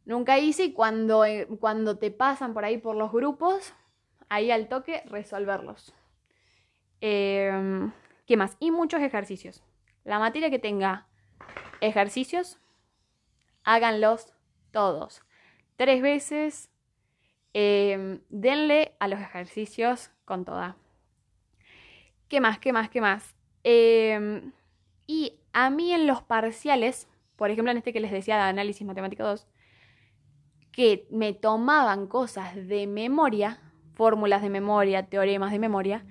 nunca 0.06 0.38
hice 0.38 0.66
y 0.66 0.74
cuando, 0.74 1.26
eh, 1.26 1.48
cuando 1.60 1.98
te 1.98 2.12
pasan 2.12 2.54
por 2.54 2.64
ahí 2.64 2.78
por 2.78 2.96
los 2.96 3.12
grupos, 3.12 3.74
ahí 4.30 4.52
al 4.52 4.68
toque 4.68 5.02
resolverlos. 5.06 5.94
Em, 7.02 7.92
¿Qué 8.26 8.38
más? 8.38 8.56
Y 8.60 8.72
muchos 8.72 9.02
ejercicios. 9.02 9.64
La 10.04 10.20
materia 10.20 10.50
que 10.50 10.60
tenga 10.60 11.08
ejercicios, 11.82 12.60
háganlos 13.64 14.34
todos. 14.72 15.25
Tres 15.76 16.02
veces. 16.02 16.70
Em, 17.54 18.20
denle 18.30 18.96
a 19.00 19.08
los 19.08 19.20
ejercicios 19.20 20.12
con 20.26 20.44
toda. 20.44 20.76
¿Qué 22.28 22.42
más? 22.42 22.60
¿Qué 22.60 22.74
más? 22.74 22.90
¿Qué 22.90 23.00
más? 23.00 23.36
Em, 23.64 24.52
y 25.08 25.40
a 25.54 25.70
mí 25.70 25.94
en 25.94 26.06
los 26.06 26.22
parciales, 26.22 27.08
por 27.38 27.52
ejemplo 27.52 27.72
en 27.72 27.78
este 27.78 27.94
que 27.94 28.02
les 28.02 28.12
decía 28.12 28.36
de 28.36 28.42
análisis 28.42 28.86
matemático 28.86 29.24
2, 29.24 29.48
que 30.72 31.08
me 31.10 31.32
tomaban 31.32 32.08
cosas 32.08 32.56
de 32.68 32.88
memoria, 32.88 33.62
fórmulas 33.94 34.42
de 34.42 34.50
memoria, 34.50 35.08
teoremas 35.08 35.52
de 35.52 35.60
memoria, 35.60 36.04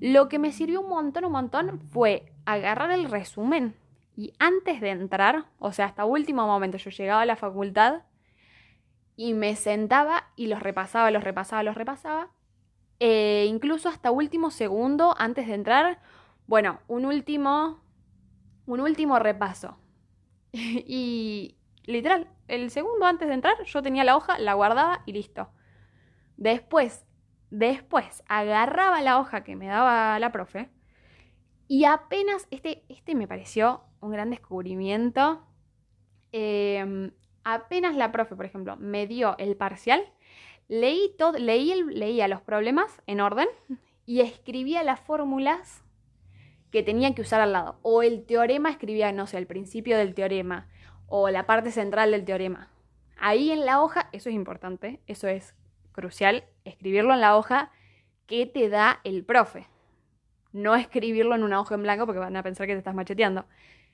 lo 0.00 0.28
que 0.28 0.40
me 0.40 0.50
sirvió 0.50 0.80
un 0.80 0.88
montón, 0.88 1.24
un 1.24 1.32
montón 1.32 1.80
fue 1.90 2.32
agarrar 2.46 2.90
el 2.90 3.08
resumen 3.08 3.76
y 4.16 4.32
antes 4.38 4.80
de 4.80 4.90
entrar, 4.90 5.44
o 5.58 5.72
sea, 5.72 5.86
hasta 5.86 6.04
último 6.04 6.46
momento, 6.46 6.78
yo 6.78 6.90
llegaba 6.90 7.22
a 7.22 7.26
la 7.26 7.36
facultad 7.36 8.02
y 9.20 9.34
me 9.34 9.54
sentaba 9.54 10.32
y 10.34 10.46
los 10.46 10.62
repasaba, 10.62 11.10
los 11.10 11.22
repasaba, 11.22 11.62
los 11.62 11.74
repasaba. 11.74 12.30
E 13.00 13.44
incluso 13.46 13.90
hasta 13.90 14.10
último 14.10 14.50
segundo 14.50 15.14
antes 15.18 15.46
de 15.46 15.52
entrar, 15.52 16.00
bueno, 16.46 16.80
un 16.88 17.04
último, 17.04 17.84
un 18.64 18.80
último 18.80 19.18
repaso. 19.18 19.76
y 20.52 21.58
literal, 21.84 22.28
el 22.48 22.70
segundo 22.70 23.04
antes 23.04 23.28
de 23.28 23.34
entrar 23.34 23.62
yo 23.62 23.82
tenía 23.82 24.04
la 24.04 24.16
hoja, 24.16 24.38
la 24.38 24.54
guardaba 24.54 25.02
y 25.04 25.12
listo. 25.12 25.50
Después, 26.38 27.04
después 27.50 28.22
agarraba 28.26 29.02
la 29.02 29.18
hoja 29.18 29.44
que 29.44 29.54
me 29.54 29.66
daba 29.66 30.18
la 30.18 30.32
profe 30.32 30.70
y 31.68 31.84
apenas, 31.84 32.48
este, 32.50 32.86
este 32.88 33.14
me 33.14 33.28
pareció 33.28 33.82
un 34.00 34.12
gran 34.12 34.30
descubrimiento. 34.30 35.46
Em, 36.32 37.12
apenas 37.44 37.96
la 37.96 38.12
profe, 38.12 38.36
por 38.36 38.46
ejemplo, 38.46 38.76
me 38.76 39.06
dio 39.06 39.36
el 39.38 39.56
parcial, 39.56 40.04
leí 40.68 41.14
todo, 41.18 41.38
leí 41.38 41.72
el, 41.72 41.86
leía 41.98 42.28
los 42.28 42.40
problemas 42.42 43.00
en 43.06 43.20
orden 43.20 43.48
y 44.06 44.20
escribía 44.20 44.82
las 44.82 45.00
fórmulas 45.00 45.82
que 46.70 46.82
tenía 46.82 47.14
que 47.14 47.22
usar 47.22 47.40
al 47.40 47.52
lado. 47.52 47.78
O 47.82 48.02
el 48.02 48.24
teorema 48.24 48.70
escribía, 48.70 49.12
no 49.12 49.26
sé, 49.26 49.38
el 49.38 49.46
principio 49.46 49.98
del 49.98 50.14
teorema 50.14 50.68
o 51.06 51.28
la 51.30 51.46
parte 51.46 51.72
central 51.72 52.12
del 52.12 52.24
teorema. 52.24 52.70
Ahí 53.18 53.50
en 53.50 53.66
la 53.66 53.82
hoja, 53.82 54.08
eso 54.12 54.28
es 54.28 54.34
importante, 54.34 55.00
eso 55.06 55.28
es 55.28 55.54
crucial, 55.92 56.44
escribirlo 56.64 57.12
en 57.12 57.20
la 57.20 57.36
hoja 57.36 57.70
que 58.26 58.46
te 58.46 58.68
da 58.68 59.00
el 59.04 59.24
profe. 59.24 59.66
No 60.52 60.74
escribirlo 60.76 61.34
en 61.34 61.42
una 61.42 61.60
hoja 61.60 61.74
en 61.74 61.82
blanco 61.82 62.06
porque 62.06 62.20
van 62.20 62.36
a 62.36 62.42
pensar 62.42 62.66
que 62.66 62.72
te 62.72 62.78
estás 62.78 62.94
macheteando. 62.94 63.44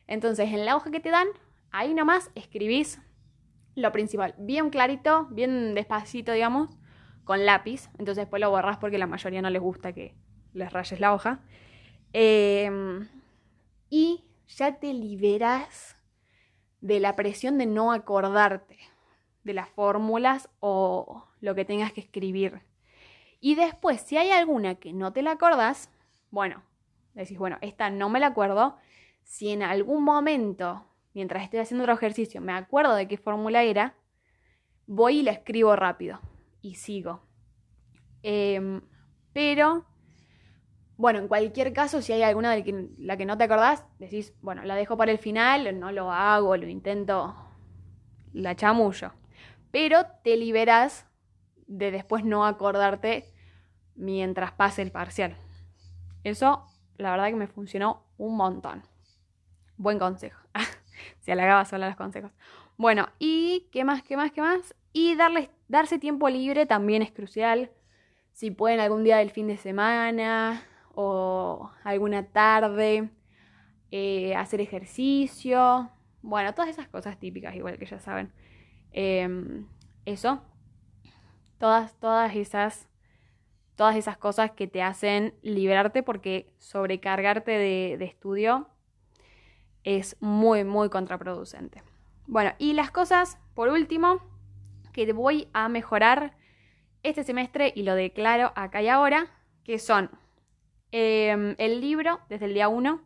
Entonces, 0.06 0.52
en 0.52 0.64
la 0.64 0.76
hoja 0.76 0.90
que 0.90 1.00
te 1.00 1.10
dan, 1.10 1.26
ahí 1.70 1.94
nomás 1.94 2.30
escribís 2.34 3.00
lo 3.76 3.92
principal, 3.92 4.34
bien 4.38 4.70
clarito, 4.70 5.26
bien 5.30 5.74
despacito, 5.74 6.32
digamos, 6.32 6.70
con 7.24 7.44
lápiz. 7.44 7.88
Entonces 7.92 8.16
después 8.16 8.40
lo 8.40 8.50
borrás 8.50 8.78
porque 8.78 8.98
la 8.98 9.06
mayoría 9.06 9.42
no 9.42 9.50
les 9.50 9.62
gusta 9.62 9.92
que 9.92 10.16
les 10.54 10.72
rayes 10.72 10.98
la 10.98 11.12
hoja. 11.12 11.40
Em, 12.12 13.06
y 13.90 14.24
ya 14.48 14.78
te 14.78 14.94
liberas 14.94 15.96
de 16.80 17.00
la 17.00 17.14
presión 17.16 17.58
de 17.58 17.66
no 17.66 17.92
acordarte 17.92 18.78
de 19.44 19.52
las 19.52 19.68
fórmulas 19.68 20.48
o 20.60 21.26
lo 21.40 21.54
que 21.54 21.66
tengas 21.66 21.92
que 21.92 22.00
escribir. 22.00 22.62
Y 23.40 23.54
después, 23.54 24.00
si 24.00 24.16
hay 24.16 24.30
alguna 24.30 24.76
que 24.76 24.94
no 24.94 25.12
te 25.12 25.22
la 25.22 25.32
acordás, 25.32 25.90
bueno, 26.30 26.62
decís, 27.12 27.38
bueno, 27.38 27.58
esta 27.60 27.90
no 27.90 28.08
me 28.08 28.20
la 28.20 28.28
acuerdo. 28.28 28.76
Si 29.22 29.50
en 29.50 29.62
algún 29.62 30.02
momento, 30.02 30.86
mientras 31.16 31.44
estoy 31.44 31.60
haciendo 31.60 31.84
otro 31.84 31.94
ejercicio, 31.94 32.42
me 32.42 32.52
acuerdo 32.52 32.94
de 32.94 33.08
qué 33.08 33.16
fórmula 33.16 33.62
era, 33.62 33.96
voy 34.86 35.20
y 35.20 35.22
la 35.22 35.30
escribo 35.30 35.74
rápido 35.74 36.20
y 36.60 36.74
sigo. 36.74 37.22
Em, 38.22 38.82
pero 39.32 39.86
bueno, 40.98 41.18
en 41.18 41.26
cualquier 41.26 41.72
caso, 41.72 42.02
si 42.02 42.12
hay 42.12 42.22
alguna 42.22 42.52
de 42.54 42.90
la 42.98 43.16
que 43.16 43.24
no 43.24 43.38
te 43.38 43.44
acordás, 43.44 43.86
decís, 43.98 44.34
bueno, 44.42 44.62
la 44.64 44.74
dejo 44.74 44.98
para 44.98 45.10
el 45.10 45.16
final, 45.16 45.80
no 45.80 45.90
lo 45.90 46.12
hago, 46.12 46.54
lo 46.54 46.68
intento, 46.68 47.34
la 48.34 48.54
chamullo. 48.54 49.12
Pero 49.70 50.04
te 50.22 50.36
liberas 50.36 51.06
de 51.66 51.92
después 51.92 52.26
no 52.26 52.44
acordarte 52.44 53.32
mientras 53.94 54.52
pase 54.52 54.82
el 54.82 54.92
parcial. 54.92 55.34
Eso, 56.24 56.66
la 56.98 57.12
verdad 57.12 57.28
que 57.28 57.36
me 57.36 57.46
funcionó 57.46 58.04
un 58.18 58.36
montón. 58.36 58.82
Buen 59.78 59.98
consejo. 59.98 60.42
Se 61.20 61.32
halagaba 61.32 61.64
sola 61.64 61.88
los 61.88 61.96
consejos. 61.96 62.32
Bueno, 62.76 63.08
y 63.18 63.68
qué 63.72 63.84
más, 63.84 64.02
qué 64.02 64.16
más, 64.16 64.32
qué 64.32 64.40
más. 64.40 64.74
Y 64.92 65.14
darle, 65.16 65.50
darse 65.68 65.98
tiempo 65.98 66.28
libre 66.28 66.66
también 66.66 67.02
es 67.02 67.12
crucial. 67.12 67.70
Si 68.32 68.50
pueden 68.50 68.80
algún 68.80 69.04
día 69.04 69.18
del 69.18 69.30
fin 69.30 69.46
de 69.46 69.56
semana, 69.56 70.62
o 70.94 71.70
alguna 71.84 72.26
tarde, 72.26 73.10
eh, 73.90 74.34
hacer 74.34 74.60
ejercicio, 74.60 75.90
bueno, 76.22 76.54
todas 76.54 76.70
esas 76.70 76.88
cosas 76.88 77.18
típicas, 77.18 77.54
igual 77.54 77.78
que 77.78 77.86
ya 77.86 78.00
saben. 78.00 78.32
Em, 78.92 79.66
eso, 80.06 80.42
todas, 81.58 81.98
todas 82.00 82.34
esas, 82.34 82.88
todas 83.76 83.96
esas 83.96 84.16
cosas 84.16 84.52
que 84.52 84.66
te 84.66 84.82
hacen 84.82 85.34
liberarte 85.42 86.02
porque 86.02 86.52
sobrecargarte 86.58 87.52
de, 87.52 87.96
de 87.98 88.04
estudio 88.06 88.68
es 89.86 90.18
muy, 90.20 90.64
muy 90.64 90.90
contraproducente. 90.90 91.82
Bueno, 92.26 92.52
y 92.58 92.74
las 92.74 92.90
cosas, 92.90 93.38
por 93.54 93.70
último, 93.70 94.20
que 94.92 95.10
voy 95.14 95.48
a 95.54 95.70
mejorar 95.70 96.36
este 97.02 97.24
semestre 97.24 97.72
y 97.74 97.84
lo 97.84 97.94
declaro 97.94 98.52
acá 98.54 98.82
y 98.82 98.88
ahora, 98.88 99.28
que 99.64 99.78
son 99.78 100.10
Em, 100.98 101.56
el 101.58 101.80
libro, 101.80 102.20
desde 102.28 102.46
el 102.46 102.54
día 102.54 102.68
1, 102.68 103.02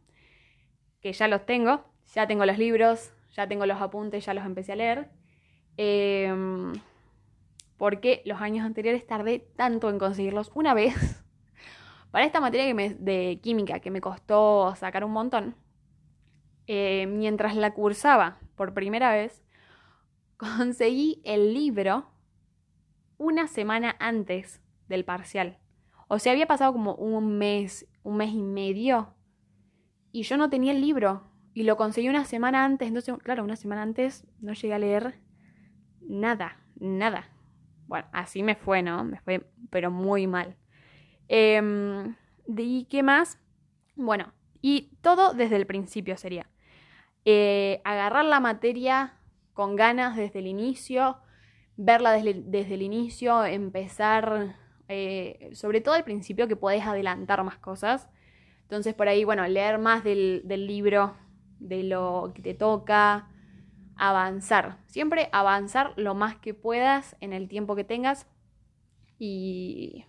que 1.01 1.13
ya 1.13 1.29
los 1.29 1.47
tengo, 1.47 1.85
ya 2.15 2.27
tengo 2.27 2.45
los 2.47 2.59
libros, 2.59 3.13
ya 3.33 3.49
tengo 3.49 3.67
los 3.67 3.81
apuntes, 3.81 4.25
ya 4.25 4.35
los 4.35 4.45
empecé 4.45 4.73
a 4.73 4.77
leer. 4.77 5.11
Em, 5.77 6.73
porque 7.79 8.23
los 8.27 8.41
años 8.41 8.67
anteriores 8.67 9.07
tardé 9.07 9.41
tanto 9.57 9.89
en 9.89 9.99
conseguirlos. 9.99 10.51
Una 10.55 10.75
vez, 10.75 10.95
para 12.11 12.25
esta 12.27 12.41
materia 12.41 12.75
de 12.99 13.41
química 13.43 13.81
que 13.81 13.91
me 13.91 14.01
costó 14.01 14.75
sacar 14.77 15.05
un 15.05 15.13
montón, 15.13 15.57
eh, 16.73 17.09
mientras 17.09 17.57
la 17.57 17.75
cursaba 17.75 18.39
por 18.55 18.75
primera 18.75 19.11
vez, 19.11 19.43
conseguí 20.37 21.21
el 21.25 21.53
libro 21.53 22.13
una 23.19 23.49
semana 23.49 23.97
antes 23.99 24.63
del 24.87 25.05
parcial. 25.05 25.59
O 26.07 26.21
sea, 26.21 26.31
había 26.31 26.47
pasado 26.47 26.73
como 26.73 26.95
un 26.95 27.39
mes, 27.39 27.89
un 28.05 28.19
mes 28.19 28.31
y 28.33 28.43
medio. 28.45 29.17
Y 30.13 30.23
yo 30.23 30.37
no 30.37 30.49
tenía 30.49 30.71
el 30.71 30.81
libro. 30.81 31.25
Y 31.55 31.65
lo 31.65 31.77
conseguí 31.77 32.09
una 32.09 32.25
semana 32.25 32.65
antes. 32.65 32.87
Entonces, 32.87 33.17
claro, 33.19 33.43
una 33.43 33.57
semana 33.57 33.83
antes 33.83 34.25
no 34.39 34.53
llegué 34.53 34.75
a 34.75 34.79
leer 34.79 35.19
nada, 36.01 36.65
nada. 36.77 37.31
Bueno, 37.89 38.07
así 38.13 38.45
me 38.45 38.55
fue, 38.55 38.81
¿no? 38.81 39.03
Me 39.03 39.19
fue, 39.19 39.45
pero 39.71 39.91
muy 39.91 40.29
mal. 40.29 40.57
¿Y 41.29 42.85
qué 42.85 43.03
más? 43.03 43.41
Bueno, 43.97 44.33
y 44.63 44.93
todo 45.01 45.35
desde 45.35 45.57
el 45.57 45.67
principio 45.67 46.17
sería. 46.17 46.50
Eh, 47.25 47.81
agarrar 47.85 48.25
la 48.25 48.41
materia 48.41 49.15
con 49.53 49.77
ganas 49.77 50.17
desde 50.17 50.39
el 50.39 50.47
inicio, 50.47 51.19
verla 51.77 52.13
desde, 52.13 52.75
el 52.75 52.83
inicio, 52.83 53.45
empezar 53.45 54.57
eh, 54.89 55.51
sobre 55.53 55.81
todo 55.81 55.95
al 55.95 56.05
principio 56.05 56.49
que 56.49 56.57
podés 56.57 56.85
adelantar 56.87 57.43
más 57.45 57.59
cosas. 57.59 58.09
Entonces 58.63 58.95
por 58.95 59.09
ahí, 59.09 59.25
bueno, 59.25 59.47
leer 59.47 59.79
más 59.79 60.05
del, 60.05 60.43
libro, 60.47 61.17
de 61.59 61.83
lo 61.83 62.33
que 62.35 62.43
te 62.43 62.55
toca, 62.55 63.29
avanzar. 63.97 64.79
Siempre 64.87 65.29
avanzar 65.33 65.93
lo 65.97 66.15
más 66.15 66.37
que 66.37 66.55
puedas 66.55 67.17
en 67.21 67.33
el 67.33 67.49
tiempo 67.49 67.77
que 67.77 67.85
tengas. 67.85 68.27
Y, 69.19 70.07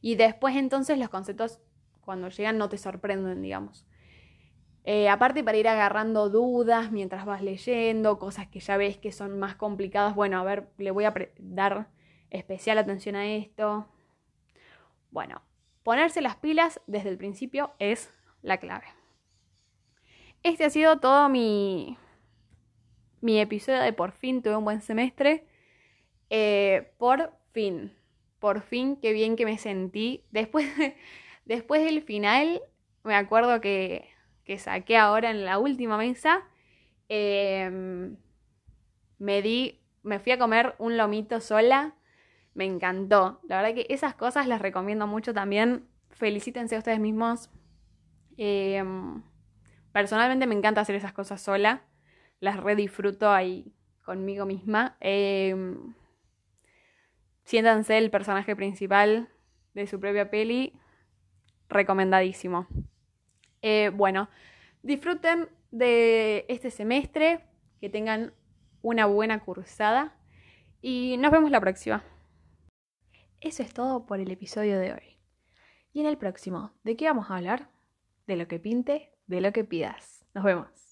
y 0.00 0.14
después 0.14 0.56
entonces 0.56 0.98
los 0.98 1.10
conceptos 1.10 1.60
cuando 2.00 2.28
llegan 2.28 2.58
no 2.58 2.68
te 2.68 2.78
sorprenden, 2.78 3.42
digamos. 3.42 3.86
Eh, 4.84 5.08
aparte 5.08 5.42
para 5.42 5.56
ir 5.56 5.66
agarrando 5.66 6.28
dudas 6.28 6.92
mientras 6.92 7.24
vas 7.24 7.42
leyendo, 7.42 8.18
cosas 8.18 8.46
que 8.48 8.60
ya 8.60 8.76
ves 8.76 8.98
que 8.98 9.12
son 9.12 9.38
más 9.38 9.56
complicadas, 9.56 10.14
bueno, 10.14 10.38
a 10.38 10.44
ver, 10.44 10.68
le 10.76 10.90
voy 10.90 11.04
a 11.04 11.14
dar 11.38 11.88
especial 12.30 12.76
atención 12.76 13.16
a 13.16 13.26
esto. 13.26 13.88
Bueno, 15.10 15.40
ponerse 15.82 16.20
las 16.20 16.36
pilas 16.36 16.80
desde 16.86 17.08
el 17.08 17.16
principio 17.16 17.72
es 17.78 18.12
la 18.42 18.58
clave. 18.58 18.86
Este 20.42 20.66
ha 20.66 20.70
sido 20.70 20.98
todo 20.98 21.30
mi, 21.30 21.96
mi 23.22 23.40
episodio 23.40 23.80
de 23.80 23.94
por 23.94 24.12
fin 24.12 24.42
tuve 24.42 24.56
un 24.56 24.64
buen 24.64 24.82
semestre. 24.82 25.46
Eh, 26.28 26.92
por 26.98 27.32
fin, 27.52 27.96
por 28.38 28.60
fin, 28.60 28.96
qué 28.96 29.14
bien 29.14 29.36
que 29.36 29.46
me 29.46 29.56
sentí. 29.56 30.24
Después, 30.30 30.68
después 31.46 31.82
del 31.82 32.02
final, 32.02 32.60
me 33.02 33.14
acuerdo 33.14 33.62
que 33.62 34.13
que 34.44 34.58
saqué 34.58 34.96
ahora 34.96 35.30
en 35.30 35.44
la 35.44 35.58
última 35.58 35.96
mesa, 35.96 36.42
em, 37.08 38.16
me 39.18 39.42
di, 39.42 39.80
me 40.02 40.18
fui 40.18 40.32
a 40.32 40.38
comer 40.38 40.74
un 40.78 40.96
lomito 40.96 41.40
sola, 41.40 41.94
me 42.54 42.64
encantó. 42.64 43.40
La 43.44 43.62
verdad 43.62 43.74
que 43.74 43.86
esas 43.88 44.14
cosas 44.14 44.46
las 44.46 44.60
recomiendo 44.60 45.06
mucho 45.06 45.34
también. 45.34 45.88
Felicítense 46.10 46.78
ustedes 46.78 47.00
mismos. 47.00 47.50
Em, 48.36 49.22
personalmente 49.92 50.46
me 50.46 50.54
encanta 50.54 50.80
hacer 50.80 50.94
esas 50.96 51.12
cosas 51.12 51.40
sola, 51.40 51.82
las 52.40 52.58
redisfruto 52.58 53.30
ahí 53.30 53.72
conmigo 54.04 54.44
misma. 54.44 54.96
Em, 55.00 55.94
siéntanse 57.44 57.98
el 57.98 58.10
personaje 58.10 58.54
principal 58.56 59.28
de 59.74 59.86
su 59.86 59.98
propia 60.00 60.30
peli, 60.30 60.72
recomendadísimo. 61.68 62.66
Eh, 63.66 63.90
bueno, 63.94 64.28
disfruten 64.82 65.48
de 65.70 66.44
este 66.50 66.70
semestre, 66.70 67.46
que 67.80 67.88
tengan 67.88 68.34
una 68.82 69.06
buena 69.06 69.42
cursada 69.42 70.14
y 70.82 71.16
nos 71.16 71.32
vemos 71.32 71.50
la 71.50 71.62
próxima. 71.62 72.04
Eso 73.40 73.62
es 73.62 73.72
todo 73.72 74.04
por 74.04 74.20
el 74.20 74.30
episodio 74.30 74.78
de 74.78 74.92
hoy. 74.92 75.18
Y 75.94 76.00
en 76.00 76.06
el 76.06 76.18
próximo, 76.18 76.72
¿de 76.82 76.94
qué 76.94 77.06
vamos 77.06 77.30
a 77.30 77.36
hablar? 77.36 77.70
De 78.26 78.36
lo 78.36 78.46
que 78.48 78.58
pinte, 78.58 79.14
de 79.28 79.40
lo 79.40 79.50
que 79.54 79.64
pidas. 79.64 80.26
Nos 80.34 80.44
vemos. 80.44 80.83